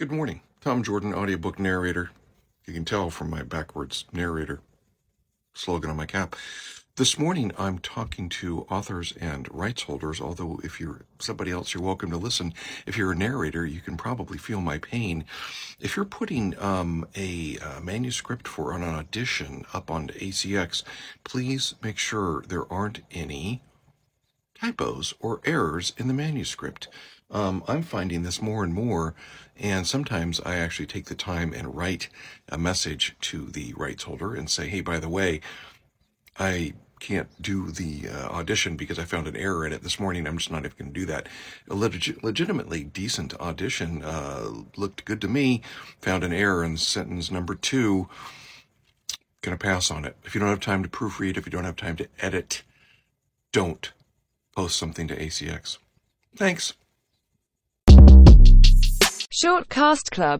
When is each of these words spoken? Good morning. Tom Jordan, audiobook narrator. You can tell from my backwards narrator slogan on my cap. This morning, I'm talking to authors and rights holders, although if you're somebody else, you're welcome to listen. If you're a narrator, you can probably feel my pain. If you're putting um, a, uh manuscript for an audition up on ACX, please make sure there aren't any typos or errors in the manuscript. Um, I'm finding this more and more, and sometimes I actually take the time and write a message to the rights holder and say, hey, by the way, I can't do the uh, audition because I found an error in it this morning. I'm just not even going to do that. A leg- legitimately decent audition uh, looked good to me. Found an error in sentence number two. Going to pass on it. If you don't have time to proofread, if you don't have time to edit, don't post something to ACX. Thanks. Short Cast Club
Good 0.00 0.10
morning. 0.10 0.40
Tom 0.62 0.82
Jordan, 0.82 1.12
audiobook 1.12 1.58
narrator. 1.58 2.10
You 2.64 2.72
can 2.72 2.86
tell 2.86 3.10
from 3.10 3.28
my 3.28 3.42
backwards 3.42 4.06
narrator 4.14 4.62
slogan 5.52 5.90
on 5.90 5.96
my 5.98 6.06
cap. 6.06 6.36
This 6.96 7.18
morning, 7.18 7.52
I'm 7.58 7.78
talking 7.80 8.30
to 8.30 8.62
authors 8.70 9.12
and 9.20 9.46
rights 9.52 9.82
holders, 9.82 10.18
although 10.18 10.58
if 10.64 10.80
you're 10.80 11.02
somebody 11.18 11.50
else, 11.50 11.74
you're 11.74 11.82
welcome 11.82 12.10
to 12.12 12.16
listen. 12.16 12.54
If 12.86 12.96
you're 12.96 13.12
a 13.12 13.14
narrator, 13.14 13.66
you 13.66 13.82
can 13.82 13.98
probably 13.98 14.38
feel 14.38 14.62
my 14.62 14.78
pain. 14.78 15.26
If 15.80 15.96
you're 15.96 16.06
putting 16.06 16.58
um, 16.58 17.06
a, 17.14 17.58
uh 17.58 17.80
manuscript 17.80 18.48
for 18.48 18.72
an 18.72 18.82
audition 18.82 19.66
up 19.74 19.90
on 19.90 20.08
ACX, 20.08 20.82
please 21.24 21.74
make 21.82 21.98
sure 21.98 22.42
there 22.48 22.72
aren't 22.72 23.02
any 23.10 23.60
typos 24.58 25.12
or 25.20 25.42
errors 25.44 25.92
in 25.98 26.08
the 26.08 26.14
manuscript. 26.14 26.88
Um, 27.30 27.62
I'm 27.68 27.82
finding 27.82 28.22
this 28.22 28.42
more 28.42 28.64
and 28.64 28.74
more, 28.74 29.14
and 29.58 29.86
sometimes 29.86 30.40
I 30.44 30.56
actually 30.56 30.86
take 30.86 31.06
the 31.06 31.14
time 31.14 31.52
and 31.52 31.74
write 31.74 32.08
a 32.48 32.58
message 32.58 33.14
to 33.22 33.46
the 33.46 33.72
rights 33.76 34.04
holder 34.04 34.34
and 34.34 34.50
say, 34.50 34.68
hey, 34.68 34.80
by 34.80 34.98
the 34.98 35.08
way, 35.08 35.40
I 36.38 36.74
can't 37.00 37.28
do 37.40 37.70
the 37.70 38.08
uh, 38.08 38.28
audition 38.28 38.76
because 38.76 38.98
I 38.98 39.04
found 39.04 39.26
an 39.26 39.36
error 39.36 39.66
in 39.66 39.72
it 39.72 39.82
this 39.82 39.98
morning. 39.98 40.26
I'm 40.26 40.38
just 40.38 40.50
not 40.50 40.64
even 40.64 40.76
going 40.78 40.92
to 40.92 41.00
do 41.00 41.06
that. 41.06 41.28
A 41.68 41.74
leg- 41.74 42.18
legitimately 42.22 42.84
decent 42.84 43.34
audition 43.40 44.04
uh, 44.04 44.50
looked 44.76 45.04
good 45.04 45.20
to 45.22 45.28
me. 45.28 45.62
Found 46.02 46.22
an 46.24 46.32
error 46.32 46.62
in 46.62 46.76
sentence 46.76 47.30
number 47.30 47.54
two. 47.54 48.08
Going 49.40 49.56
to 49.56 49.62
pass 49.62 49.90
on 49.90 50.04
it. 50.04 50.16
If 50.24 50.34
you 50.34 50.40
don't 50.40 50.50
have 50.50 50.60
time 50.60 50.82
to 50.82 50.88
proofread, 50.88 51.38
if 51.38 51.46
you 51.46 51.52
don't 51.52 51.64
have 51.64 51.76
time 51.76 51.96
to 51.96 52.08
edit, 52.20 52.62
don't 53.52 53.92
post 54.54 54.76
something 54.78 55.08
to 55.08 55.16
ACX. 55.16 55.78
Thanks. 56.36 56.74
Short 59.42 59.70
Cast 59.70 60.10
Club 60.10 60.38